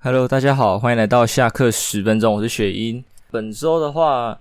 [0.00, 3.02] Hello，大家好，欢迎来到下课十分钟，我是雪英。
[3.32, 4.38] 本周的话，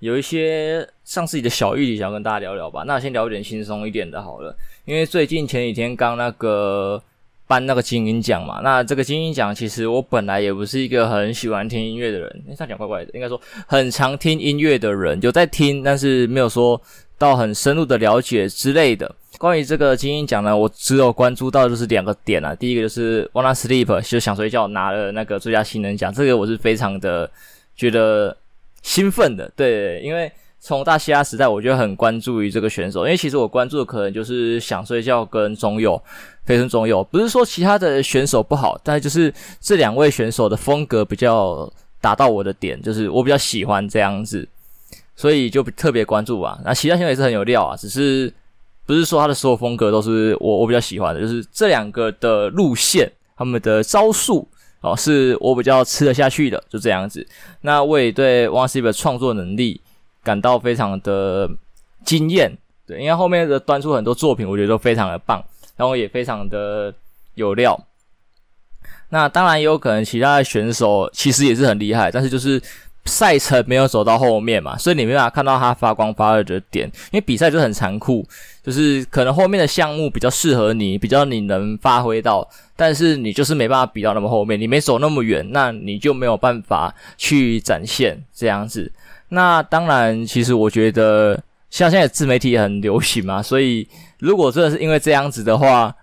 [0.00, 2.82] 有一些上自己的小议题想要跟大家聊聊吧。
[2.84, 4.52] 那先聊一点轻松一点的好了，
[4.84, 7.00] 因为最近前几天刚那个
[7.46, 8.60] 颁那个金鹰奖嘛。
[8.64, 16.78] 那这个金鹰奖其实我本来也不是一个很喜欢听音乐的人，诶，这样讲怪怪的，应该说很常听音乐的人，有在听，但是没有说
[17.18, 19.14] 到很深入的了解之类的。
[19.38, 22.54] 关于这个金音奖呢，我只有关注到就是两个点啊。
[22.54, 27.30] 第一个就是 Wanna Sleep 就想睡觉拿了那个最佳新人奖，这个我是非常的
[27.76, 28.36] 觉得
[28.82, 29.48] 兴奋的。
[29.54, 36.02] 对，因为从大西亚时代我就很关注于这个选手，因为其实我关注的可能就是想睡觉跟中佑，
[36.44, 37.04] 飞春中佑。
[37.04, 44.48] 不是说其他的选手不好，但就是这两位选手的风格比较达到我的点，就是我比较喜欢这样子，
[45.18, 46.58] 所以就特别关注吧。
[46.64, 48.32] 那其他选手也是很有料啊，只是。
[48.88, 54.48] 不是说他的所有风格都是我我比较喜欢的，就是这两个的路线，他们的招数
[54.80, 57.26] 哦，是我比较吃得下去的，就这样子。
[57.60, 59.78] 那我也对 Wanna Sleep 的创作能力
[60.24, 61.50] 感到非常的
[62.02, 62.50] 惊艳，
[62.86, 65.44] 对，因为后面的端出很多作品，我觉得都非常的棒，
[65.76, 66.90] 然后也非常的
[67.34, 67.78] 有料。
[69.10, 72.58] 那当然也有可能其他的选手其实也是很厉害，但是就是。
[73.08, 76.86] 赛程没有走到后面嘛，所以你没办法看到他发光发热的点。
[77.10, 78.24] 因为比赛就很残酷，
[78.62, 88.92] 就是可能后面的项目比较适合你，比较你能发挥到，但是你就是没办法比到那么后面，你没走那么远，那你就没有办法去展现这样子。
[89.30, 95.94] 那当然，其实我觉得像现在自媒体也很流行嘛，所以如果真的是因为这样子的话，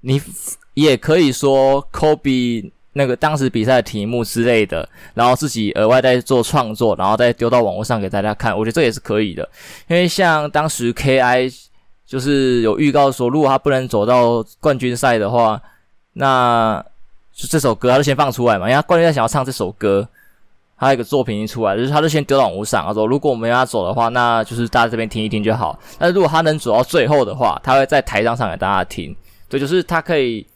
[0.00, 0.22] 你
[0.74, 2.70] 也可以说 Kobe。
[2.96, 9.46] 那个当时比赛的题目之类的，然后自己额外再做创作，然后再丢到网络上给大家看，我觉得这也是可以的。
[9.86, 11.54] 因为像当时 KI
[12.06, 15.60] 就是有预告说，如果他不能走到冠军赛的话，
[16.14, 16.82] 那
[17.34, 18.64] 就这首歌他就先放出来嘛。
[18.64, 20.08] 因为他冠军赛想要唱这首歌，
[20.78, 25.78] 他有一个作品一出来，就是他就先丢到网络上，他说如果我们要走的话，那就是大家这边听一听就好。
[25.98, 29.14] 但如果他能走到最后的话，他会在台上唱给大家听。
[29.50, 30.46] 对，就是他可以。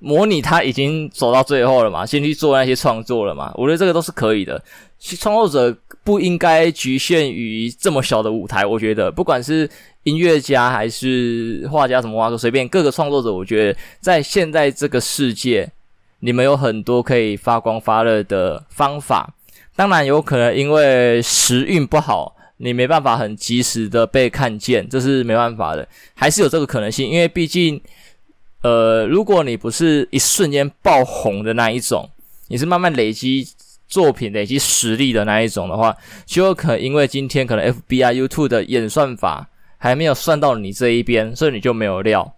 [0.00, 4.60] 模拟他已经走到最后了嘛，先去做那些创作了嘛，我觉得这个都是可以的。
[4.98, 9.68] 其创作者不应该局限于这么小的舞台，我觉得不管是
[10.04, 15.70] 音乐家还是画家什么话都随便各个创作者，我觉得在现在这个世界，
[16.20, 19.34] 你们有很多可以发光发热的方法。
[19.76, 27.78] 当然有可能因为时运不好，你没办法很及时的被看见，这是没办法的，还是有这个可能性，因为毕竟。
[28.62, 32.10] 呃，如果你不是一瞬间爆红的那一种，
[32.48, 33.48] 你是慢慢累积
[33.88, 42.34] 作品、累积实力的那一种的话，就有可能因为今天可能 F B I、YouTube 的演算法还没有算到你这一边，所以你就没有料，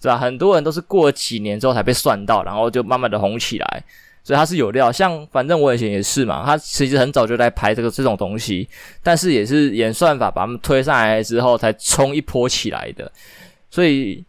[0.00, 0.16] 是吧？
[0.16, 3.84] 很多人都是过了几年之后才被算到，然后就慢慢的红起来，
[4.22, 4.92] 所以他是有料。
[4.92, 8.68] 像反正我以前也是嘛，他其实很早就在拍这个这种东西，
[9.02, 13.10] 但是也是演算法把他们推上来之后才冲一波起来的，
[13.70, 14.24] 所以。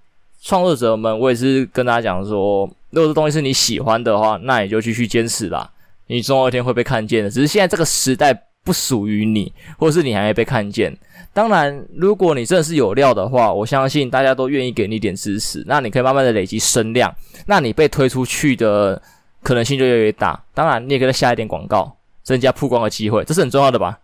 [0.45, 5.71] 创作者们，我也是跟大家讲说，如果这东西是你喜欢的话，那你就继续坚持吧。
[6.05, 7.29] 你总有一天会被看见的。
[7.31, 8.31] 只是现在这个时代
[8.63, 10.95] 不属于你，或是你还没被看见。
[11.33, 15.63] 当然，如果你真的是有料的话，我相信大家都愿意给你一点支持。
[15.65, 17.11] 那你可以慢慢的累积声量，
[17.47, 19.01] 那你被推出去的
[19.41, 20.39] 可能性就越来越大。
[20.53, 21.91] 当然，你也可以再下一点广告，
[22.21, 23.97] 增加曝光的机会，这是很重要的吧。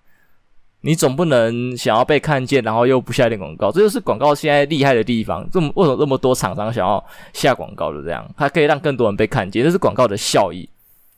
[0.83, 5.47] 你总不能想要被看见，然后又不下一点广告，这就是广告现在厉害的地方。
[5.51, 7.03] 这么为什么这么多厂商想要
[7.33, 8.27] 下广告的这样？
[8.35, 10.67] 它可以让更多人被看见，这是广告的效益。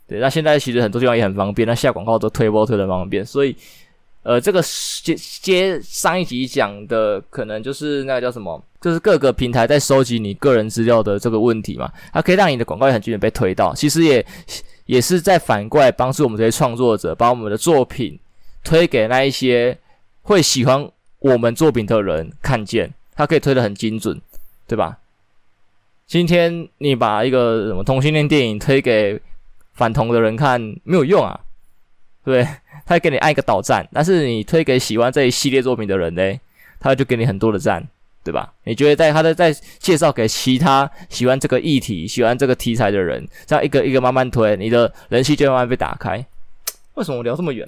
[0.06, 3.25] 对，那现在其实很多地方也很方便，那下广告都推播推的方便。
[3.25, 3.56] 所以，
[4.24, 4.62] 呃，这个
[5.01, 11.90] 接接上一集讲的，可能就是那个叫什么，就是各个平台在收集你个人资料的这个问题嘛。
[12.12, 14.25] 它可以让你的广告也很均匀被推到，其实也
[14.88, 18.19] 也是在反过来帮助我们这些创作者，把我们的作品。
[18.63, 19.78] 推给那一些
[20.22, 24.19] 会喜欢我们作品的人看见，他可以推得很精准，
[24.68, 24.97] 对吧？
[26.06, 29.19] 今天你把一个什么同性恋电影推给
[29.74, 31.39] 反同的人看，没有用啊，
[32.24, 32.56] 对不对？
[32.86, 36.39] 他给你按一个倒赞，但是你推给喜欢这一系列作品的人呢，
[36.80, 37.88] 他就给你很多的赞，
[38.24, 38.54] 对吧？
[38.66, 46.24] 你觉得在他在在介绍给其他喜欢这个议题、喜欢这个题材的人，这样一个一个慢慢推，你的人气就慢慢被打开。
[46.95, 47.68] 为什么我聊这么远？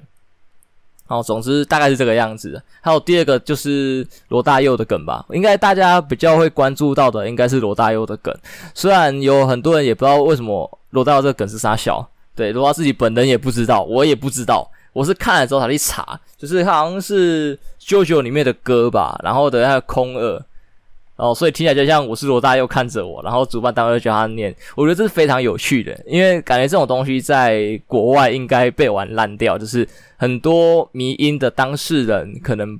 [1.08, 2.62] 好，总之大概是这个样子。
[2.82, 8.36] 还有第二个就是罗大佑的梗吧，应该大家比较会关注到的应该是罗大佑的梗。
[8.74, 14.70] 虽然有很多人也不知道为什么罗大佑这个梗是啥小，对，罗大自己本人也不知道，我也不知道。
[14.94, 20.42] 我是看了之后才去查，就是好像是 JoJo 里面的歌吧，然后等下空二，
[21.18, 32.78] 哦，所以听起来就像我是罗大佑看着我，然后主办单位就叫他念，我觉得这是非常有趣的，因为感觉这种东西在国外应该被玩烂掉，就是很多迷音的当事人可能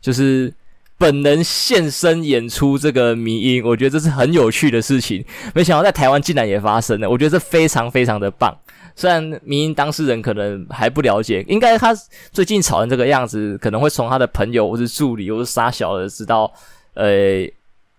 [0.00, 0.50] 就是
[0.96, 5.22] 本能现身演出这个迷音，我觉得这是很有趣的事情，
[5.54, 8.56] 没想到在台湾竟然也发生了，我觉得这非常非常的棒。
[8.96, 11.94] 虽然迷音当事人可能还不了解，应该他
[12.32, 16.50] 最近吵成这个样子，可能会从他的朋友或是助理或是杀小的知道，
[16.94, 17.46] 呃。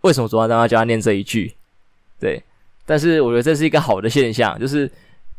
[0.06, 1.52] 为什么主办单位叫他念这一句？
[2.20, 2.42] 对，
[2.86, 4.90] 但是我觉得这是一个好的现象，就是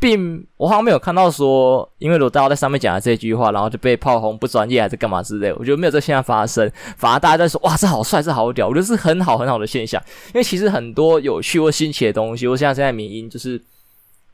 [0.01, 5.53] 并我好像没有看到说，因为罗大佑在上面讲了这句话，然后就被炮轰不专业还是干嘛之类。
[5.53, 10.03] 我觉得没有这现象发生，反而大家在说哇，这好帅，这好屌，我觉得是很好很好的现象。
[10.29, 13.63] 因为其实很多有趣或新奇的东西，或像现在民音，就是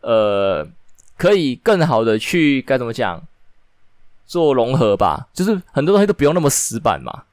[0.01, 0.67] 呃，
[1.19, 3.23] 可以更好的去该怎么讲
[4.27, 7.25] 做融合吧，就是很多东西都不用那么死板嘛。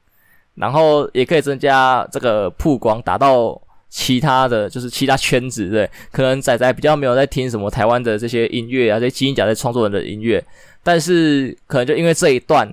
[0.54, 10.44] 然后也可以增加这个曝光，达到其他的就是其他圈子，对，可能仔仔比较没有在听什么台湾的这些音乐啊，这些金音奖在创作人的音乐，
[10.82, 12.70] 但是可能就因为这一段，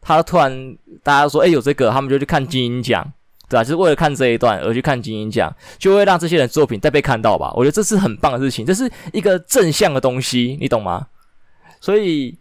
[0.00, 3.04] 他突然大家说，哎，有这个，他们就去看金音奖，
[3.48, 3.62] 对吧？
[3.62, 7.52] 就是为了看这一段而去看金音奖，就会让这些人作品再被看到吧？
[7.54, 11.06] 我觉得这是很棒的事情，这是一个正向的东西，你懂吗？
[11.80, 12.38] 所以。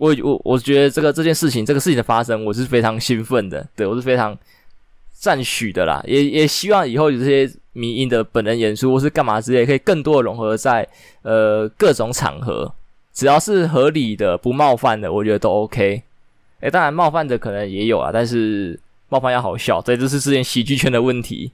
[0.00, 4.34] 我我我觉得这个这件事情，这个事情的发生，我是非常兴奋的，对，我是非常
[5.12, 10.88] 赞许的啦，也也希望以后有这些迷因的本人演出或是干嘛之类，可以更多的融合在
[11.20, 12.72] 呃各种场合，
[13.12, 16.02] 只要是合理的、不冒犯的，我觉得都 OK。
[16.60, 18.80] 诶，当然冒犯的可能也有啊，但是
[19.10, 21.52] 冒犯要好笑，对这是之前喜剧圈的问题。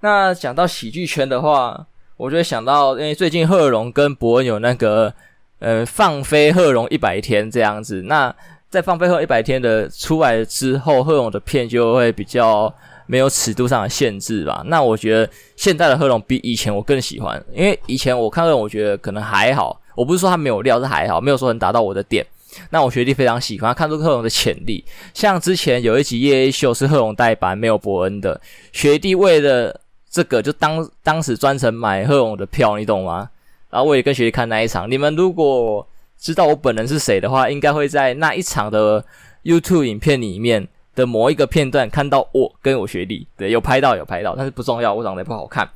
[0.00, 1.86] 那讲到喜剧圈的话，
[2.18, 5.14] 我就会想到，因为最近贺龙跟博恩有那个。
[5.58, 8.34] 呃，放飞贺龙一百天这样子，那
[8.70, 12.72] 在放飞贺一百天的出来之后，贺龙的片就会比较
[13.06, 14.62] 没有尺度上的限制吧。
[14.66, 19.80] 那我觉得现在的贺龙比以前我更喜欢，因为以前我看贺龙，我觉得可能还好。
[19.94, 22.24] 我不是说他没有料，是还好，没有说能达到我的点。
[22.70, 24.84] 那我学弟非常喜欢，看出贺龙的潜力。
[25.12, 28.40] 像之前有一集夜 A 秀是贺龙代班，没有伯恩的，
[28.72, 33.28] 学弟为了这个就当当时专程买贺龙的票，你懂吗？
[33.70, 34.90] 然后我也跟学弟看那一场。
[34.90, 35.86] 你们如果
[36.18, 39.04] 知道我本人是谁的话，应该会在那一场的
[39.44, 43.26] YouTube 影片里面的某一个片段看到我跟我学弟。
[43.36, 45.68] 对，有拍到有拍到，但是不重要，我长得也不好看。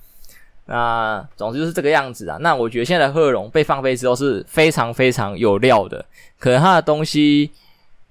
[0.66, 2.38] 那总之就是这个样子啊。
[2.40, 6.04] 那我觉得现在的贺龙被放飞之后是非常非常有料的，
[6.38, 7.50] 可能他的东西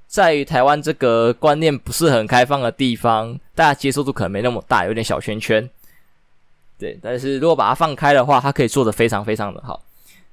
[0.05, 5.67] 在于台湾这个观念不是很开放的地方，大家接受度可能没那么大，有点小圈圈。
[6.81, 9.79] 对，但是如果把它放开的话，它可以做得非常非常的好。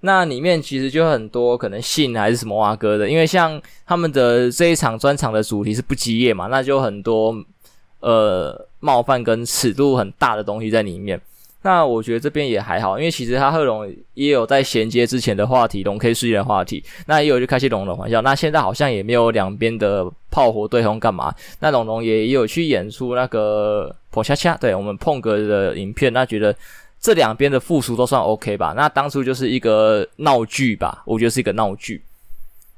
[0.00, 7.34] 那里面其实就很多可能性还是什么哇哥的，因为像他们的这一场专场的主题是不羁夜嘛，那就很多
[8.00, 11.20] 呃冒犯跟尺度很大的东西在里面。
[11.62, 18.22] 那我觉得这边也还好，因为其实他贺龙也有在衔接之前的话题，龙 K 事件的话题，那也有去开些龙的玩笑。
[18.22, 20.08] 那现在好像也没有两边的
[20.38, 21.34] 炮火对轰干嘛？
[21.58, 26.54] 那龙龙也有去演出那个破恰恰，对我们碰哥的影片，那觉得
[27.00, 28.72] 这两边的复述都算 OK 吧？
[28.76, 32.00] 那当初就是一个闹剧吧，我觉得是一个闹剧。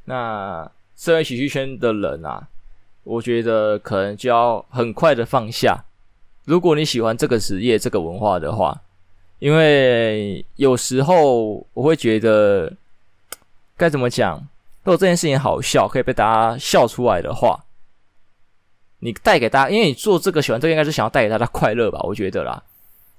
[0.06, 0.66] 那
[0.96, 2.48] 身为喜剧圈的人啊，
[3.04, 5.84] 我觉得可能就要很快的放下。
[6.46, 8.80] 如果你喜欢这个职业、这个文化的话，
[9.38, 12.72] 因为有时候我会觉得
[13.76, 14.42] 该怎么讲？
[14.82, 17.64] 如果这件事情好笑，可以被大家笑出来的话，
[19.00, 22.00] 你带给大家，因为你做这个喜欢这，应该是想要带给大家快乐吧？
[22.02, 22.62] 我觉得啦。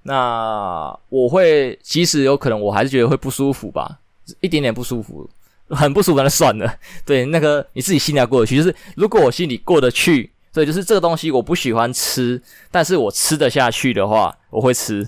[0.04, 4.00] 那我会，即使有可能，我还是觉得会不舒服吧，
[4.40, 5.30] 一点点不舒服，
[5.70, 6.74] 很不舒服，那算了。
[7.06, 8.58] 对，那个你自己心里要过得去。
[8.58, 10.32] 就是如果我心里过得去。
[10.54, 15.08] 所以就是这个东西我不喜欢吃，但是我吃得下去的话，我会吃。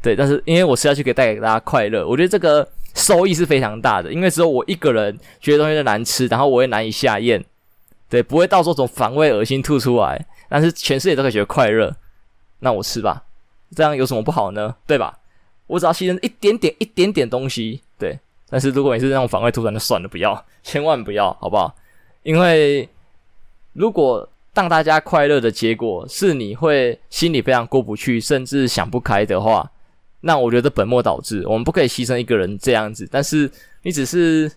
[0.00, 4.12] 对，但是因为我吃下去可以带给大家快乐，我觉得这个收益是非常大的。
[4.12, 7.44] 因为只有我一个人觉得东西难吃，然后我也难以下咽，
[8.08, 10.26] 对，不会到时候从反胃、恶心吐出来。
[10.48, 11.94] 但是全世界都可以觉得快乐，
[12.60, 13.24] 那我吃吧，
[13.74, 14.76] 这样有什么不好呢？
[14.86, 15.18] 对吧？
[15.66, 18.18] 我只要牺牲一点点、一点点东西，对。
[18.50, 21.74] 但是如果你是那种反胃吐出来，那算了，不要，千万不要，好不好？
[22.22, 22.88] 因为
[23.72, 29.68] 如果让大家快乐的结果是你会心里非常过不去，甚至想不开的话，
[30.24, 31.44] 那我觉得本末倒置。
[31.46, 33.50] 我们不可以牺牲一个人这样子，但是
[33.82, 34.50] 你只是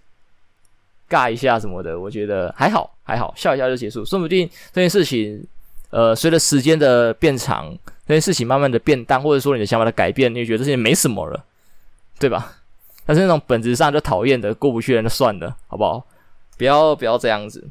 [1.10, 4.06] 尬一下什么的，我觉得还好，还好，笑一下就结束。
[4.06, 5.46] 说不定这件事情，
[5.90, 11.44] 呃，随着时间的变长，这件事情慢慢的变淡，或者说你的想法的改变，你就觉得这些没什么了，
[12.18, 12.54] 对吧？
[13.06, 16.06] 但是那种本质上就讨厌的过不去的人，就算了，好不好？
[16.58, 17.64] 不要不要这样子。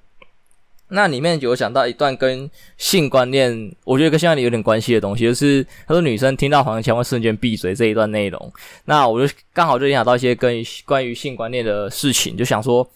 [0.89, 8.53] 那里面有讲到一段跟性观念，我觉得跟性观念有点关系的东西，就是他说女生听到黄腔会瞬间闭嘴这一段内容。
[8.85, 12.89] 那我就刚好就联想到一些跟关于性观念的事情，就想说，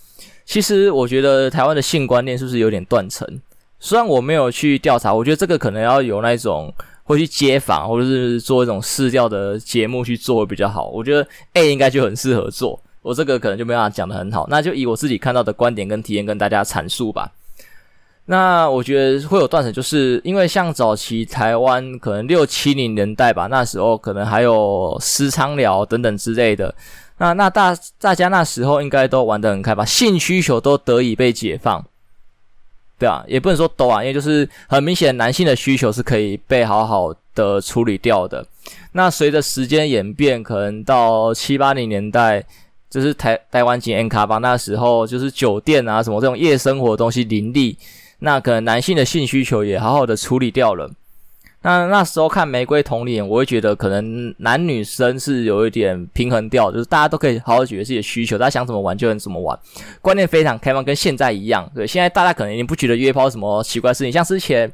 [0.45, 3.27] 其实我觉得台湾的性观念是不是有点断层？
[3.81, 10.89] 虽然我没有去调查，我觉得这个可能要有那种会去街访或者是做一种市调的节目去做会比较好。
[10.91, 17.33] 我觉得 A 应该就很适合做，我这个可能就没办法讲的很好，那就以我自己看到的观点跟体验跟大家阐述吧。
[18.31, 26.73] 那我觉得会有断层，就是因为像早期台湾可能六七零年代吧，那时候可能还有私娼寮等等之类的。
[27.19, 31.85] 那那大大家那时候应该都玩得很开吧，性需求都得以被解放，
[33.01, 38.47] 对啊，也不能说都啊，因为就是很明显男性的需求是可以被好好的处理掉的。
[38.93, 42.45] 那随着时间演变，可能到七八零年代，
[42.89, 47.77] 就是台台湾景 N 卡吧，那时候就是酒店啊什么这种夜生活的东西林立。
[48.21, 50.91] 那可能男性的性需求也好好的处理掉了。
[51.63, 59.59] 那那时候看《玫瑰童年》，我会觉得可能男女生是有一点平衡掉，就是大家都可以好好解决自己的需求，大家想怎么玩就能怎么玩，
[60.01, 61.71] 观念非常开放，跟现在一样。
[61.75, 64.73] 对，现在大家可能已经不觉得约炮什么奇怪事情，像之前，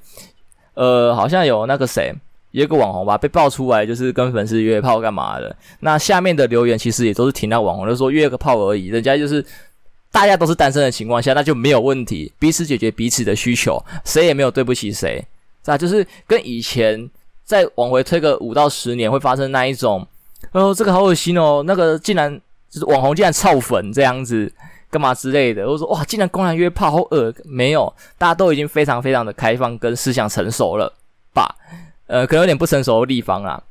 [0.74, 2.14] 呃，好像有那个谁，
[2.52, 5.56] 一个网红吧，被爆出来就是跟粉丝约炮干嘛的。
[5.80, 9.44] 那下面的留言其实也都是挺那网红，就说约个炮而已，人家就是。
[10.16, 15.22] 大家都是单身的情况下，那就没有问题，彼此解决彼此的需求，谁也没有对不起谁。
[15.62, 17.10] 是吧就是跟以前
[17.44, 20.06] 再往回推个五到十年会发生那一种，
[20.52, 22.34] 哦，这个好恶心哦，那个竟然
[22.70, 24.50] 就是网红竟然操粉这样子，
[24.88, 30.90] 干嘛之类的，我说哇，竟然公然约炮，好恶，没有，大家都已经非常非常的开放跟思想成熟了
[31.34, 31.54] 吧？
[32.06, 33.62] 呃，可能有点不成熟的地方啊。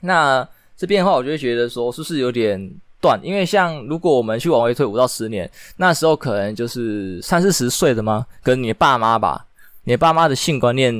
[0.00, 2.72] 那这边的话，我就会觉得说，是不是有点？
[3.02, 8.24] 断，因为像如果我们去往回推五到十年，那时候可能就是三四十岁的吗？
[8.42, 9.44] 跟你爸妈吧，
[9.84, 10.94] 你爸妈的性观念，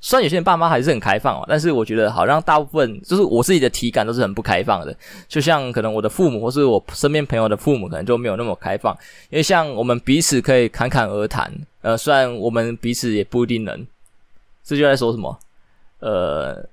[0.00, 4.96] 虽然有些人爸妈还是很开放哦，但是我觉得好像大部分就是我自己的体感都是很不开放的。
[5.28, 8.96] 就像可能我的父母或是我身边朋友的父母，可能就没有那么开放。
[9.30, 13.86] 因为像我们彼此可以侃侃而谈，呃，虽然我们彼此也不一定能。
[14.62, 15.36] 这就在说什么？
[15.98, 16.64] 呃。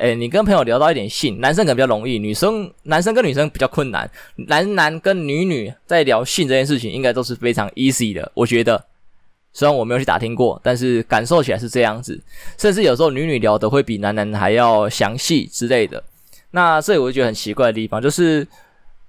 [0.00, 4.10] 诶，你跟朋友聊到一点性，男生可能比较容易，女生男生跟女生比较困难。
[4.48, 8.32] 男男跟女女在聊性这件事情，应该都是非常 easy 的。
[8.32, 8.82] 我觉得，
[9.52, 12.18] 虽然我没有去打听过，但是感受起来是这样子。
[12.56, 16.02] 甚至有时候女女聊的会比男男还要详细之类的。
[16.52, 18.48] 那这里我就觉得很奇怪的地方，就是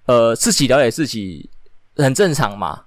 [0.07, 1.49] 呃，自己了解自己
[1.95, 2.83] 很正常嘛。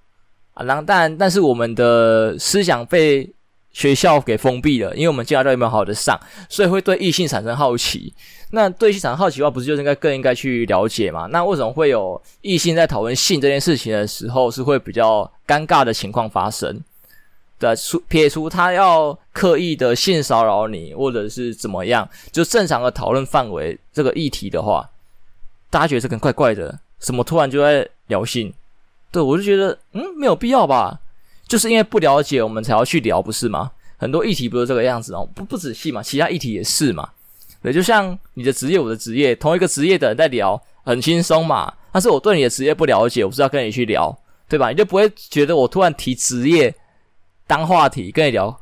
[0.53, 3.27] 啊，然后但但是我们的思想被。
[3.75, 8.15] 学校给封闭了，因为我们进来都没有好好的上，所以会对异性产生好奇。
[8.53, 11.27] 那对异性产生好奇的话，不是就应该更应该去了解吗？
[11.31, 16.81] 那为什么会有异性在讨论性这件事情的时候，是会比较尴尬的情况发生？
[17.59, 24.89] 对，出撇除他要刻意的性骚扰你，或者是怎么样，就正常的讨论范围这个议题的话，
[25.69, 28.53] 大家觉得这个怪怪的，什么突然就在聊性？
[29.11, 31.01] 对，我就觉得，嗯，没有必要吧。
[31.47, 33.71] 就是因为不了解，我们才要去聊，不是吗？
[33.97, 37.09] 很多议题不是这个样子哦，不不仔细嘛，其他议题也是嘛。
[37.63, 41.73] 对，就像你的职业，我的职业，同一个职业的人在聊，很轻松嘛。
[41.93, 44.15] 但是我对你的职业不了解，我不是要跟你去聊，
[44.49, 44.71] 对吧？
[44.71, 46.75] 你就不会觉得我突然提职业
[47.47, 48.61] 当话题跟你聊，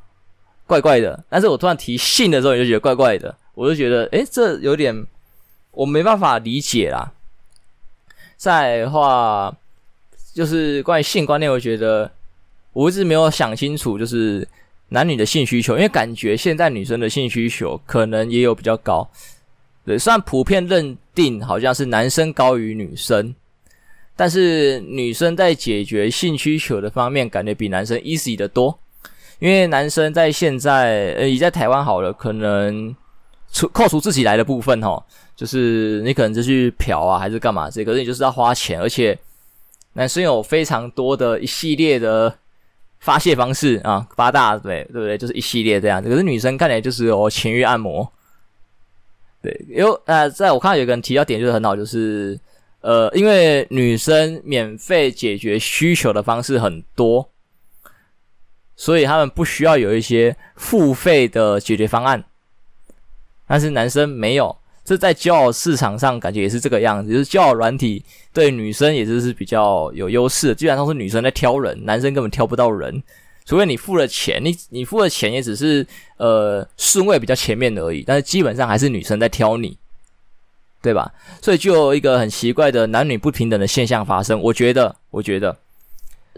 [0.67, 1.25] 怪怪的。
[1.29, 5.07] 但是我突然提性的时候，你就觉得怪怪的，我就觉得，诶，这有点
[5.71, 7.13] 我没办法理解啦。
[8.37, 9.53] 再话，
[10.35, 12.11] 就是关于性观念，我觉得。
[12.73, 14.47] 我一直没有想清楚，就是
[14.89, 19.07] 男女的性需求，因为感觉现在女生的性需求可能也有比较高，
[19.85, 23.35] 对，虽然普遍认定好像是男生高于女生，
[24.17, 28.79] 但是女生在解决性需求的方面，感觉比男生 easy 得多，
[29.39, 32.95] 因为男生在现在，呃，已在台湾好了，可能
[33.51, 35.03] 除扣除自己来的部分哦，
[35.37, 39.19] 就是你可能就去嫖啊，还是干嘛这个，可是你就是要花钱，而且
[39.93, 42.35] 男生有非常多的一系列的。
[43.03, 45.19] 发泄方式啊，八大对对不对？
[45.19, 46.09] 就是一系列这样子。
[46.09, 48.11] 可是女生看起来就是有情欲按摩，
[49.43, 52.39] 对，有呃，在我看到有个人提到点就是很好，就是
[52.81, 57.29] 呃，因为女生免费解决需求的方式很多，
[58.77, 62.25] 所以他们不需要有一些付费的解决方案，
[63.49, 64.57] 但是男生没有。
[64.85, 73.03] 这在交友市场上感觉也是这个样子，就是交友软体对女生也就是比较有优势，基本上是女生在挑人，男生根本挑不到人，
[73.45, 75.87] 除非你付了钱，你你付了钱也只是
[76.17, 79.79] 呃顺位比较前面而已，但是基本上还是女生在挑你，
[80.83, 81.13] 对吧？
[81.41, 85.57] 所以就有一个很奇怪的男女不平等的现象发生，我觉得，我觉得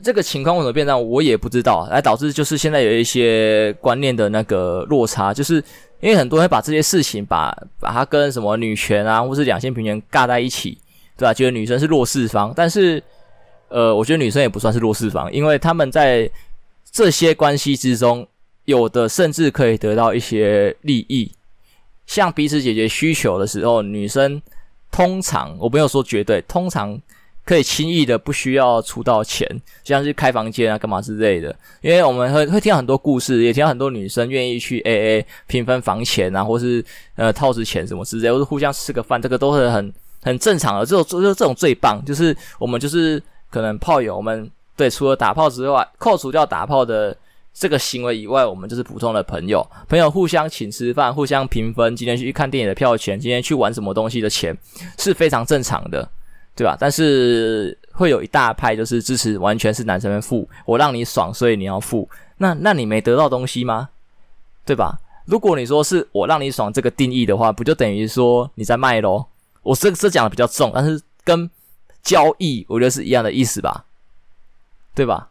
[0.03, 5.63] 这个情况为什么变这样，我也不知道，来导致就是现在有一些观念的那个落差，就是
[6.01, 10.79] 因为很多人把这些事情把把它跟什么女权啊，或是两性平权尬在一起，
[11.17, 11.33] 对吧？
[11.33, 13.03] 觉得女生是弱势方，但是
[13.69, 16.31] 呃，我觉得女生也不算是弱势方，因为他们在
[16.91, 18.27] 这些关系之中，
[18.65, 21.33] 有的甚至可以得到一些利益，
[22.07, 24.41] 像彼此解决需求的时候，女生
[24.91, 27.01] 通常我没有说绝对，通常。
[27.45, 29.47] 可以轻易的不需要出到钱，
[29.85, 31.55] 像是开房间啊、干嘛之类的。
[31.83, 36.83] 因为我们会会听到很多故事，也听到很多女生愿意去 AA 平分房钱啊，或是
[37.17, 40.87] 呃套子钱什么之类，或是互相吃个饭，这个都是很很正常的。
[40.87, 47.15] 这种就这种最棒，就是我们就是可能炮友，我们对除了打炮之外，扣除掉打炮的
[47.53, 49.65] 这个行为以外，我们就是普通的朋友。
[49.87, 54.57] 朋友互相请吃饭，互相平分今天去看电影的票钱，今天去玩什么东西的钱，
[54.99, 56.09] 是非常正常的。
[56.57, 56.77] 对吧？
[56.79, 62.09] 但是会有一大派就是支持，完全是男生们付，我让你爽，所以你要付。
[62.39, 63.89] 那那你没得到东西吗？
[64.65, 64.99] 对吧？
[65.27, 69.27] 如果你说是我让你爽这个定义的话，不就等于说你在卖咯？
[69.63, 71.51] 我这这讲的比较重，但是跟
[72.03, 73.85] 交易我觉得是一样的意思吧？
[74.95, 75.31] 对吧？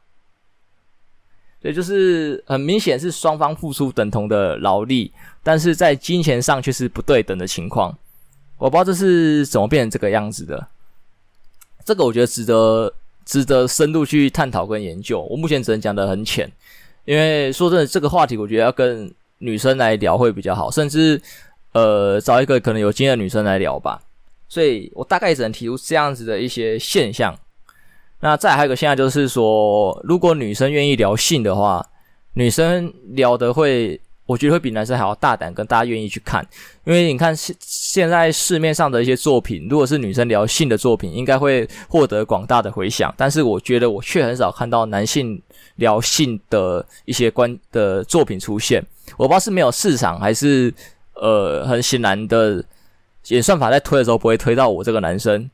[1.62, 7.98] 所以就是很明显是双方付出等同的劳力，但是在金钱上却是不对等的情况。
[8.58, 10.68] 我不知道这是怎么变成这个样子的。
[11.86, 12.94] 这个我觉得值得
[13.25, 15.22] 值得深入去探讨跟研究。
[15.30, 16.52] 我目前只能讲得很浅，
[17.06, 21.22] 因为说真的，这个话题我觉得要跟女生来聊会比较好，甚至
[21.74, 24.02] 呃找一个可能有经验的女生来聊吧。
[24.48, 27.38] 所以我大概只能提出这样子的一些现象。
[28.20, 31.86] 那再还有一个现象就是说，如果女生愿意聊性的话，
[32.34, 34.00] 女生聊得会。
[34.25, 36.46] 我觉得会比男生还要大胆，跟大家愿意去看，
[36.86, 43.13] 因为你看现现在市面上的一些作品，如果是女生聊性的作品，应该会获得广大的回响。
[43.18, 45.42] 但是我觉得我却很少看到男性
[45.75, 48.82] 聊性的一些关的作品出现。
[49.18, 50.74] 我不知道是没有市场，还是
[51.15, 52.63] 呃很显然的
[53.27, 55.50] 演算法在推的时候不会推到我这个男生，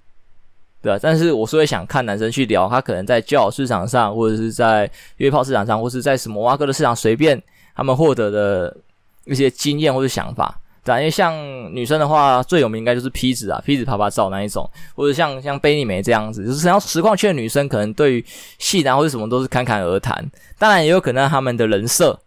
[0.80, 1.00] 对吧？
[1.02, 7.42] 但是我是会想看男生去聊，他可能在交友市场上，或者是在约炮市场上，或是在什么挖哥的市场随便。
[7.80, 8.76] 他们获得的
[9.24, 11.34] 一些经验或者想法，对，因为像
[11.74, 18.26] 女生的话，最有名应该就是 P 子啊，P 子啪啪照那一种，或者像像贝利梅这样子，就是像实况圈的女生，可能对于
[18.58, 20.30] 戏男或者什么都是侃侃而谈。
[20.58, 22.20] 当然也有可能他们的人设，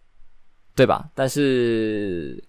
[0.75, 1.05] 对吧？
[1.13, 2.43] 但是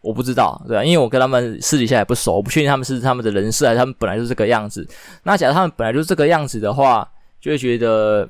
[0.00, 0.82] 我不知道，对吧？
[0.82, 4.84] 因为我跟他们私底下也不熟，我不确定他们是他们的人设还是他们本来就是这个样子。
[5.22, 7.08] 那假如他们本来就是这个样子的话，
[7.40, 8.28] 就会觉得。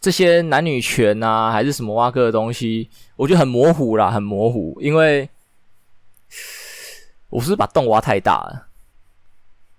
[0.00, 4.76] 这些男女权啊，还是什么挖哥的东西，我觉得很模糊啦，很模糊。
[4.80, 5.28] 因为
[7.28, 8.66] 我是不是把洞挖太大了，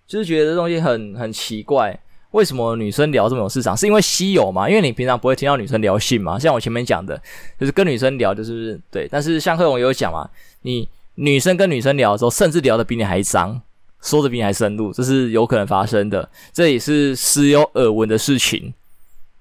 [0.06, 2.00] 就是觉得这东西很很奇怪。
[2.32, 3.76] 为什么女生聊这么有市场？
[3.76, 4.70] 是因为稀有吗？
[4.70, 6.40] 因为你平常不会听到女生聊性嘛。
[6.40, 7.22] 像我前面讲的，
[7.60, 9.06] 就是跟女生聊，就是对。
[9.12, 10.30] 但是像贺勇也有讲嘛，
[10.62, 13.62] 你女生跟女生聊的时候，甚至聊的比你还脏，
[14.02, 16.30] 说的比你还深入，这是有可能发生的。
[16.54, 18.74] 这也是时有耳闻的事情，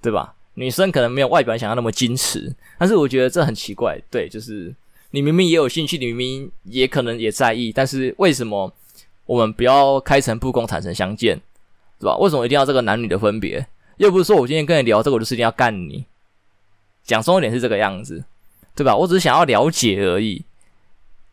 [0.03, 0.35] 对吧？
[0.61, 3.99] 女生可能没有外表想要那么矜持，但是我觉得这很奇怪。
[4.11, 4.75] 对，就是
[5.11, 8.71] 你明明也有兴趣，你明明也可能也在意，但是为什么
[9.25, 11.41] 我们不要开诚布公、坦诚相见，
[11.99, 12.15] 是吧？
[12.19, 13.67] 为什么一定要这个男女的分别？
[13.97, 16.05] 又不是说我今天跟你聊这个，我就是一定要干你。
[17.05, 18.23] 讲重点是这个样子，
[18.75, 18.95] 对吧？
[18.95, 20.45] 我只是想要了解而已，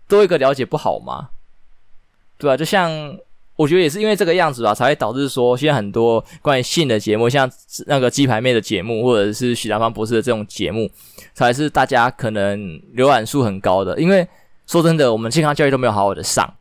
[0.07, 1.31] 多一个了解不好吗？
[2.37, 2.55] 对吧？
[2.55, 3.19] 就像。
[3.57, 7.49] 我觉得也是因为这个样子吧，才会导致说现在很多关于性的节目，像
[7.87, 10.87] 那个鸡排妹的节目，或者是许达芳博士的这种节目，
[11.33, 12.59] 才是大家可能
[12.95, 13.99] 浏览数很高的。
[13.99, 14.25] 因为
[14.67, 16.53] 说真的，我们健康教育都没有好好的上，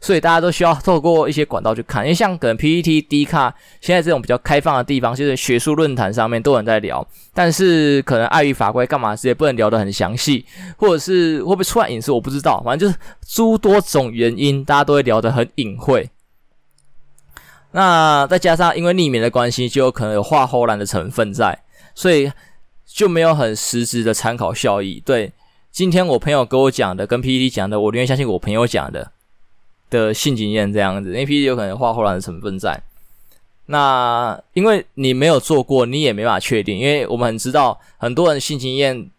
[0.00, 2.04] 所以大家都需要透过一些管道去看。
[2.04, 10.44] 因为像可能 PPT、D 卡现在这种比较开放的地方，就是学术论坛上面都有人在聊，但是可能碍于法规干嘛，也不能聊得很详细，
[10.76, 12.62] 或者是会不会出来隐私，我不知道。
[12.64, 16.08] 反正就是诸多种原因，大家都会聊得很隐晦。
[17.72, 21.58] 那再加上因为匿名的关系，就有可能有画唬烂的成分在，
[21.94, 22.32] 所以
[22.86, 25.02] 就没有很实质的参考效益。
[25.04, 25.30] 对，
[25.70, 29.12] 今天我朋友跟我讲的，跟 PTT 讲的，我宁愿相信我朋友讲的
[29.90, 32.80] 的性经验这样子，因为 pt 有可能画唬烂的成分在。
[33.66, 39.10] 那因为你没有做过，你也没法确定，因为我们很知道很多人性经验，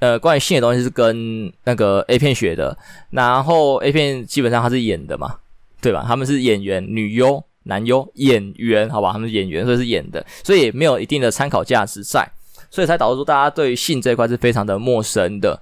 [0.00, 2.76] 呃，关于性的东西是跟那个 A 片学的，
[3.08, 5.36] 然后 A 片基本上他是演的嘛，
[5.80, 6.04] 对吧？
[6.06, 7.42] 他们是演员女优。
[7.66, 12.28] 男优演员，好吧，他们是演员，所以是演的，所以也没有一定的参考价值在，
[12.70, 15.60] 所以才导致说大家对于性这一块是非常的陌生的。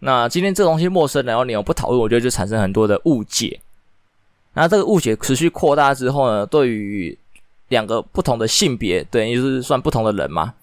[0.00, 3.60] 那今天这东西陌生，然后你又不讨论，我觉得就产生很多的误解。
[4.54, 7.16] 那这个误解持续扩大之后呢，对于
[7.68, 10.54] 两个不同的性别，等于就是算不同的人嘛，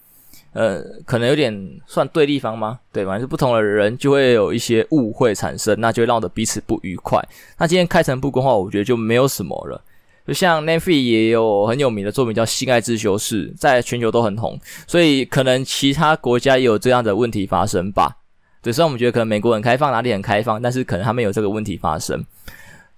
[0.54, 2.80] 呃，可能有点算对立方吗？
[2.92, 7.24] 对，反正是不同的人就会有一些误会产生，那就会闹得彼此不愉快。
[7.58, 9.82] 那今天开诚布公的话，我觉得就没有什么了。
[10.28, 18.16] 就像 n e t f l i 也有很有名的作品叫《性爱自修室》，在全球都很红，所以可能其他国家也有这样的问题发生吧。
[18.62, 22.24] 对，虽然我们觉得可能美国很开放，哪里很开放，但是可能他们有这个问题发生，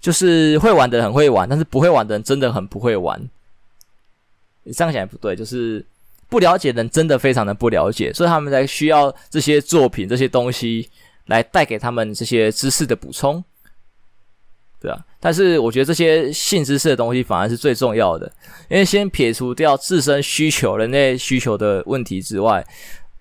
[0.02, 3.22] 就是会玩的人很会玩，但是不会玩的人真的很不会玩。
[4.64, 5.86] 你这样想也不对，就是。
[6.32, 10.88] 不了解的人真的非常的不了解，所以他们才需要这些作品、这些东西
[11.26, 13.44] 来带给他们这些知识的补充，
[14.82, 14.98] 对啊。
[15.20, 18.32] 但是我觉得这些性知识的东西反而是最重要的，
[18.70, 22.66] 因为先撇除掉自身需求、人类需求的问题之外，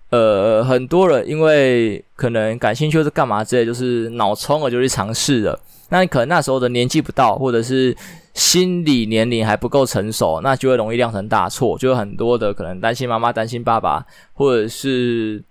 [0.09, 5.59] 呃，很多人因为可能感兴趣是干嘛之类，就是脑冲了就去尝试了。
[5.89, 7.95] 那你可能那时候的年纪不到，或者是。
[8.35, 15.43] 心理年龄还不够成熟，那就会容易酿成大错，就有很多的可能担心妈妈、担心爸爸，或者是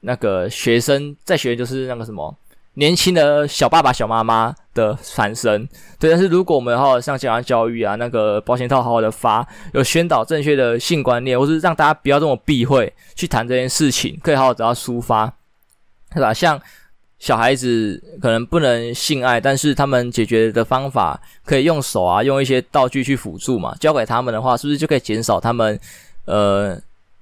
[0.00, 2.36] 那个学生在学，就是那个什么
[2.80, 5.68] 年轻的小爸爸、小妈妈的产生。
[5.98, 15.32] 对，但是如果我们好好像健康教育啊，那个保险套好好的发，有宣导正确的性观念，或是让大家不要这么避讳去谈这件事情，可以好好找到抒发，
[16.14, 16.32] 对吧？
[16.32, 16.60] 像。
[17.20, 23.76] 小孩子可能不能性爱，但是他们解决的方法可以用手啊，用一些道具去辅助嘛。
[23.78, 25.78] 教给他们的话，是不是就可以减少他们
[26.24, 26.80] 呃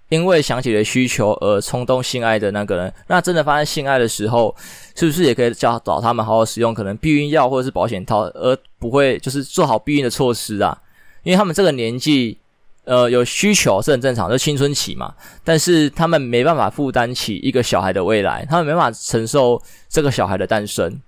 [0.09, 2.95] 因为想起了需求而冲动性爱的那个人？
[3.07, 4.55] 那真的发生性爱的时候，
[4.95, 10.81] 是不是也可以教导他们好好使用可能避孕药或者是保险套，而不会就是做好避孕的措施啊？
[11.23, 12.39] 因为他们这个年纪。
[12.85, 15.15] 呃，有需求是很正常，就青春期嘛。
[15.45, 20.99] 但是他们没办法负担起一个小孩的未来，他们没办法承受这个小孩的诞生。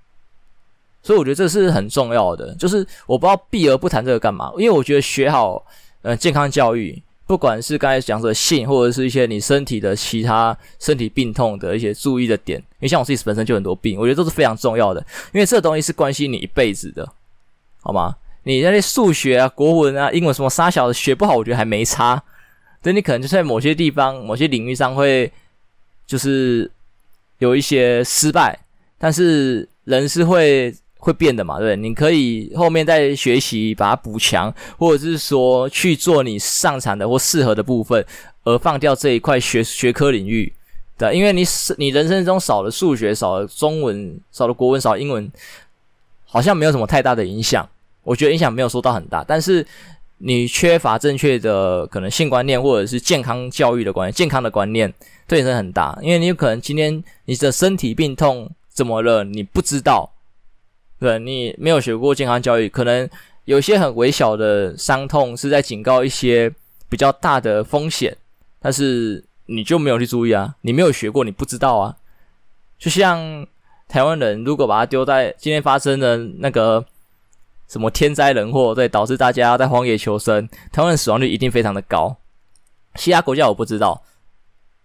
[1.03, 2.55] 所以我觉得这是很重要的。
[2.57, 5.65] 就是我不知道避而不谈这个干嘛，因为我觉得学好
[6.03, 12.59] 呃健康教育，不管是刚才讲的性，或者是一些你身体的其他身体病痛的一些注意的点。
[12.59, 15.01] 因为像我自己本身就很多病，我觉得都是非常重要的，
[15.33, 17.09] 因为这东西是关系你一辈子的，
[17.83, 18.17] 好吗？
[18.43, 22.21] 你那些数学啊、国文啊、英文什么杀小的学不好，我觉得还没差。
[22.83, 25.31] 但你可能就在某些地方、某些领域上会
[26.09, 26.69] 就是
[27.39, 28.59] 有一些失败，
[28.99, 31.75] 但是人是会会变的嘛，对？
[31.75, 38.05] 你可以后面再学习把它补强，或者是说去做你擅长的或适合的部分，
[38.45, 40.53] 而放掉这一块学学科领域，
[40.97, 41.43] 对，因为你
[41.79, 45.31] 你人生中少了数学、少了中文、少了国文、少了英文，
[46.27, 47.69] 好像没有什么太大的影响。
[48.03, 49.67] 我觉得影响没有说到很大，但是
[50.19, 54.93] 你缺乏正确的可能性观念，或者是健康教育的观念，健康的观念
[55.27, 60.10] 对人很大，因为你有可能今天你的身体病痛怎么了，你不知道，
[61.01, 63.09] 对，你没有学过健康教育，可能
[63.47, 66.53] 有些很微小的伤痛是在警告一些
[66.89, 68.17] 比较大的风险，
[68.61, 71.97] 但是你就没有去注意啊，你没有学过，你不知道啊，
[72.79, 73.47] 就像
[73.89, 76.85] 台湾人如果把它丢在今天发生的那个。
[77.71, 82.17] 什么天灾人祸，对，导致大家在荒野求生，台湾人死亡率一定非常的高。
[82.97, 84.03] 其他国家我不知道，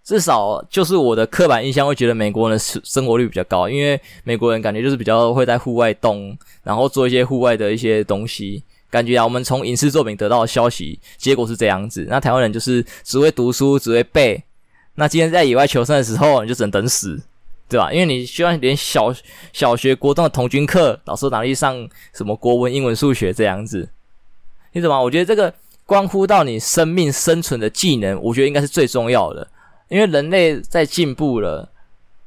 [0.06, 8.64] 至少就是我的刻板印象会觉得美国人的生活率比较高，因为美国人感觉就是比较会在户外动，然后做一些户外的一些东西。
[8.90, 12.06] 感觉啊，我们从影视作品得到的消息，结果是这样子。
[12.08, 14.42] 那台湾人就是只会读书，只会背。
[14.94, 17.22] 那今天在野外求生的时候，你就只能等死。
[17.68, 17.92] 对吧？
[17.92, 19.12] 因为你希望连小
[19.52, 23.90] 小学、国中的童军课，老师哪里上什么国文、英文、数学这样子？
[24.74, 25.02] 你怎么？
[25.02, 25.52] 我觉得这个
[25.84, 29.48] 关乎到你生命生存的技能，我觉得应该是最重要的。
[29.88, 31.70] 因为人类在进步了，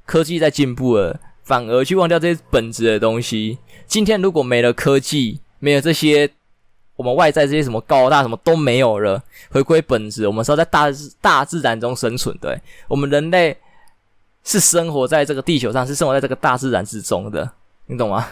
[0.06, 3.58] 科技在进步了，反而去忘掉这些本质的东西。
[3.86, 6.30] 今天如果没了科技，没有这些
[6.96, 10.86] 我们外在这些什么高大什么都没有了，回归本质，我们是要在大
[11.20, 12.36] 大自然中生存。
[12.38, 13.56] 对，我们人类。
[14.44, 17.50] 是生活在这个地球上，是生活在这个大自然之中的，
[17.84, 18.26] 你懂吗？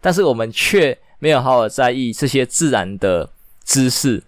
[0.00, 3.28] 但是我们却没有好好在意这些自然的
[3.62, 4.22] 知识，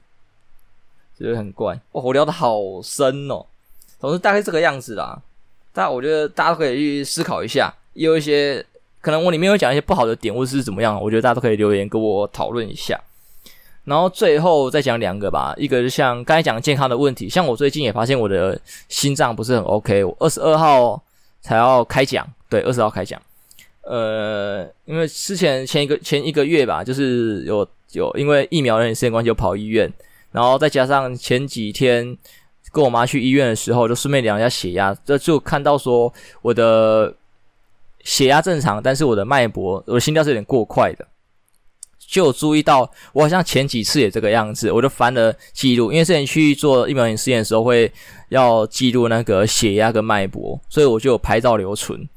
[1.18, 1.80] 觉得很怪。
[1.92, 3.46] 哦，我聊得好深哦，
[4.04, 5.20] 总之大概这个样子啦。
[5.72, 8.64] 但我觉得大家都可以去思考一下，也有一些
[9.00, 13.00] 可能我里面有讲一些不好的点，或者是怎么样，我觉得大家都可以留言跟我讨论一下。
[13.84, 21.02] 然后最后再讲两个吧，一个是像刚才讲健康的问题，像我最近也发现我的心脏不是很 OK，我二十二号。
[21.46, 23.20] 才要开讲，对，二十号开讲。
[23.82, 29.92] 呃，因为之前前一个前一个月吧，就是有有因为疫苗的时间关系，就跑医院，
[30.32, 32.16] 然后再加上前几天
[32.74, 37.14] 跟我妈去医院的时候，就顺便量一下血压，这就看到说我的
[38.02, 41.06] 血压正常，但是我的脉搏，我的心跳是有点过快的。
[42.06, 47.90] 就注意到我好像前几次也这个样子，我就翻了记录，因为之前去做疫苗试验的时候会
[48.28, 52.08] 要记录那个血压跟脉搏，所以我就有拍照留存。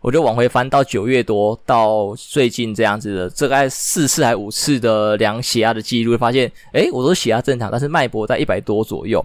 [0.00, 9.24] 我就往回翻到九月多到最近这样子的，这大概四次还五次的量血压的记录，发现，诶，我都血压正常，但是脉搏在一百多左右。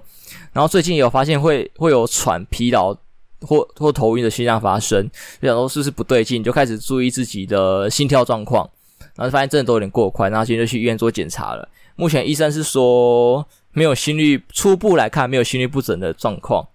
[0.54, 2.94] 然后最近有发现会会有喘、疲劳
[3.42, 5.10] 或或头晕的现象发生，
[5.42, 8.70] 就想说是不是不对劲，就开始注意自己的心跳状况，
[9.16, 11.68] 然后发现真的都有点过快，然后今天就去医院做检查了。
[11.96, 16.68] 目前医生是说没有心率，初步来看没有心率不整的状况，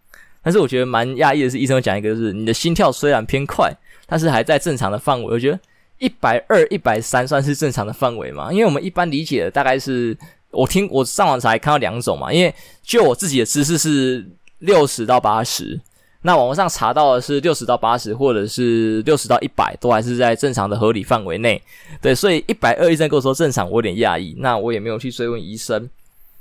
[0.42, 3.72] 但是我觉得蛮讶异的是，医生讲一个就是你的心跳虽然偏快。
[4.08, 5.58] 但是还在正常的范围，我觉得
[5.98, 8.52] 一百二、一百三算是正常的范围嘛？
[8.52, 10.16] 因为我们一般理解的大概是，
[10.56, 12.32] 我听我上网查看到两种嘛。
[12.32, 14.26] 因为就我自己的知识是
[14.58, 15.80] 六十到八十，
[16.22, 21.62] 那网络上查到的是六十到八十，或者是六十到一百，都还是在正常的合理范围内。
[22.00, 24.34] 对，所以一百二医生跟我说正常，我有点讶异。
[24.38, 25.88] 那我也没有去追问医生，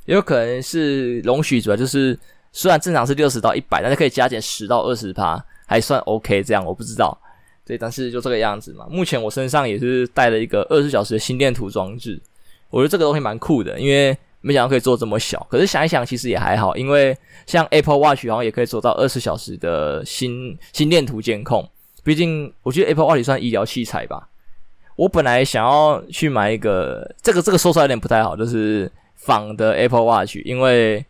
[0.05, 2.17] 也有可能是容许，主要就是
[2.51, 6.41] 虽然正常是六十到一百，但是可以加减十到二十趴，还算 OK。
[6.41, 7.15] 这样我不知道。
[7.65, 8.85] 对，但是就这个样子嘛。
[8.89, 12.21] 目前我身上也是带了一个二十四小时的心电图装置，
[12.69, 15.45] 我觉得这个东西蛮酷的，因为没想到可以做这么小。
[15.49, 21.67] 可是想一想，其实也还好，因为像 Apple Watch 好像也可以做到二十小时的心心电图监控。
[22.03, 24.29] 毕竟我觉得 Apple Watch 算医疗器材吧。
[24.95, 31.05] 我本来想要去买一个，这个这个说出来有点不太好，就是仿的 Apple Watch，因为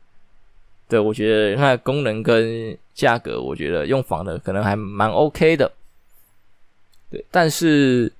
[0.88, 5.72] 对，我觉得它的功能跟价格，我觉得用仿的可能还蛮 OK 的。
[7.12, 8.12] 对，但是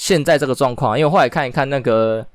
[0.00, 2.26] 现在这个状况，因为后来看一看那个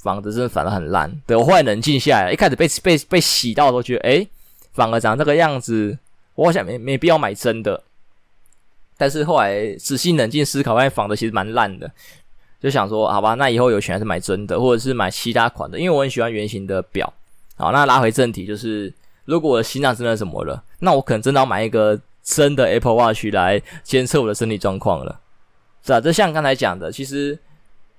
[0.00, 1.08] 仿的，真的反而很烂。
[1.28, 4.26] 对，我后来冷静下来，一开始被被被洗到，都觉得诶，
[4.72, 5.96] 反而长这个样子，
[6.34, 7.84] 我好像没没必要买真的。
[8.96, 11.88] 但是后来仔细冷静思考，发现仿的其实蛮烂的，
[12.60, 17.14] 就想说，好吧，那以后有钱还是买真的，或者是买其他款的，因为我很喜欢圆形的表。
[17.56, 18.92] 好，那拉回正题，就是
[19.24, 21.96] 如果我的心脏真的怎么了，那我可能真的要买一个。
[22.28, 25.18] 真的 Apple Watch 来监测我的身体状况了，
[25.84, 27.38] 是啊，就像刚才讲的，其实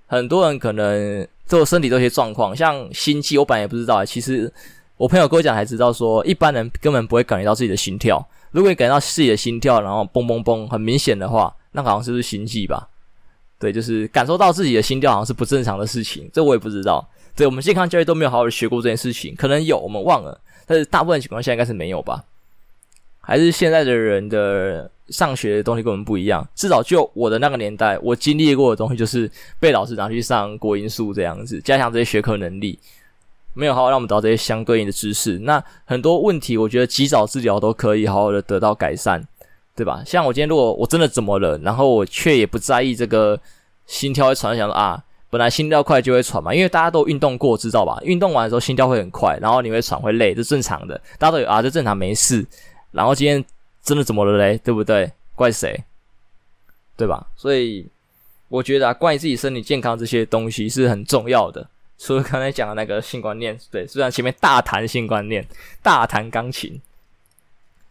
[0.07, 4.05] 很多人可能做身体都有些状况，像心悸，我本来也不知道。
[4.05, 4.51] 其实
[4.97, 8.23] 我朋友跟我讲才知道说，说一般人根本不会感觉到自己的心跳。
[8.51, 12.87] 如果你感觉到自己的心跳，然后嘣嘣嘣很明显的话，那好像是不是心悸吧？
[13.59, 17.07] 对，就是感受到自己的心跳好像是不正常的事情，这我也不知道。
[17.35, 22.23] 对，我们健康教育都没有好好的学过这件事情，可能有我们忘了，但是大部分情况下应该是没有吧。
[23.19, 26.47] 还是现在的人的上学的东西跟我们不一样。
[26.55, 29.29] 至少就我的那个年代，我经历过的东西就是
[29.60, 32.77] 被老师拿去上国英数这样子，加强这些学科能力，
[33.53, 35.39] 没有好好让我们得到这些相对应的知识。
[35.39, 39.23] 那很多问题，我觉得及早治疗都可以好好的得到改善，
[39.75, 40.03] 对吧？
[40.05, 43.39] 像我今天如果我真的怎么了，然后我却也不在意这个
[43.86, 47.99] 心跳会喘，想啊，本来心跳快就会喘嘛，因为大家都运动过，知道吧？
[48.03, 52.45] 运动完的时候心跳会很快，然后你会喘会累，这正常的，大家都有啊，这正常没事。
[52.91, 53.43] 然后今天
[53.82, 54.58] 真的怎么了嘞？
[54.58, 55.12] 对不对？
[55.36, 55.84] 怪谁？
[56.97, 57.28] 对吧？
[57.36, 57.88] 所以
[58.49, 61.67] 我觉得啊，关于自己身体健康这些东西是很重要的。
[61.97, 65.45] 除了刚才讲的那个性观念，对，虽然前面大谈性观念，
[65.82, 66.82] 大谈钢琴，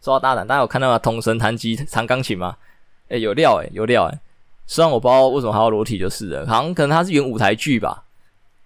[0.01, 0.99] 说到大谈，大家有看到吗？
[0.99, 2.57] 统神弹吉弹钢琴吗？
[3.09, 4.19] 诶，有料诶，有料诶。
[4.67, 8.03] 虽然我不知道为什么还要裸体，就是了，好像可能他是演舞台剧吧，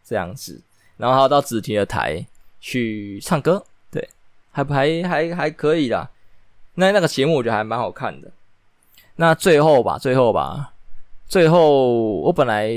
[0.06, 0.62] 这样子。
[0.98, 2.26] 然后还要到紫堤的台
[2.60, 4.10] 去唱歌，对，
[4.52, 6.10] 还还还还可以啦。
[6.75, 8.27] 那那个节目我觉得还蛮好看的。
[9.15, 10.71] 那最后吧，最后吧，
[11.27, 12.69] 最后我本来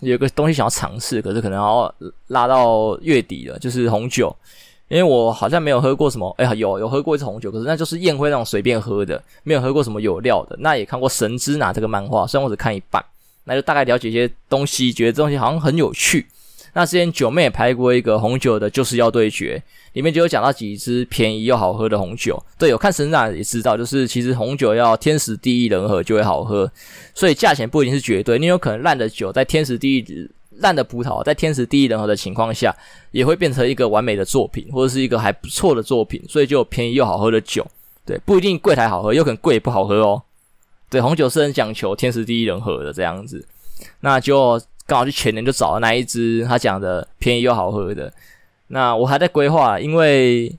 [0.00, 1.92] 有个东西想要尝试，可是可能要
[2.28, 4.34] 拉到月底了，就是红酒。
[4.88, 10.56] 因为我好像没有喝过什么，哎呀，有有喝过一次红酒，可是那就是宴会那种随便喝的，没有喝过什么有料的。
[10.60, 13.04] 那也看过《神之拿》这个漫画，虽然我只看一半，
[13.44, 16.26] 那就大概了解一些东西，觉得这东西好像很有趣。
[16.78, 19.60] 那之前九妹也拍过一个红酒的，就是要对决，
[19.94, 22.40] 里面就有讲到几支便宜又好喝的红酒。
[22.56, 26.70] 对，有看神长也知道，就是其实红酒要天时地利人和就会好喝，
[27.16, 28.38] 所以价钱不一定是绝对。
[28.38, 32.72] 你有可能烂的酒在天时地利烂的葡萄在天时地利人和的情况下，
[33.10, 36.22] 也会变成一个完美的作品，或者是一个还不错的作品。
[36.28, 37.66] 所以就有便宜又好喝的酒，
[38.06, 40.22] 对，不一定柜台好喝，有可能贵不好喝哦。
[40.88, 43.44] 对，红酒是很讲求天时地利人和的这样子，
[43.98, 44.62] 那就。
[44.88, 48.10] 刚好去前年就找了那一支，他讲的便宜又好喝的。
[48.68, 50.50] 那我还在规划，因为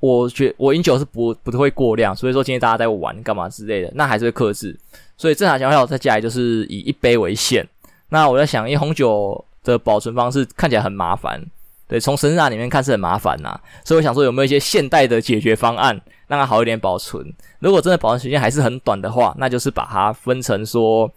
[0.00, 4.78] 我觉我饮酒是不不会过量，所以说今天大家在玩干嘛之类的，那还是会克制。
[5.16, 7.66] 所以正常情况下，我在家里就是以一杯为限。
[8.10, 11.42] 那我在想，因为红酒的保存方式看起来很麻烦，
[11.88, 17.26] 对，从神纳里面看是很麻烦呐，所以我想说有没有一些现代的解决方案，让它好一点保存。
[17.60, 21.10] 如果真的保存时间还是很短的话，那就是把它分成说。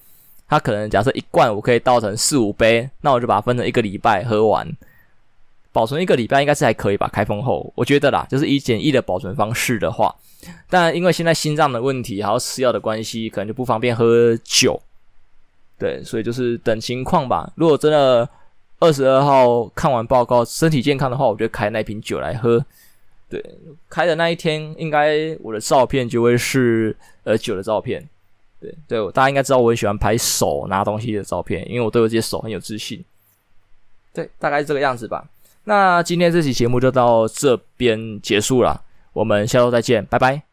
[0.52, 4.70] 它可能假设一罐我可以倒成四五杯，那我就把它分成一个礼拜喝完，
[5.72, 7.08] 保存一个礼拜应该是还可以吧？
[7.08, 10.14] 开封后，我觉得啦，就是以简易的保存方式的话，
[10.70, 14.78] 但因为现在心脏的问题还有吃药的关系，可能就不方便喝酒。
[15.80, 17.50] 对，所以就是等情况吧。
[17.56, 18.28] 如果真的
[18.80, 22.62] 二十二号看完报告，身体健康的话，我就开那瓶酒来喝。
[23.30, 23.42] 对，
[23.90, 28.06] 开的那一天，应该我的照片就会是呃酒的照片。
[28.62, 33.04] 对对，大家应该知道我很喜欢拍手拿东西的照片，因为我对我自己手很有自信。
[34.14, 35.28] 对，大概是这个样子吧。
[35.64, 40.51] 那今天这期节目就到这边结束了，我们下周再见，拜拜。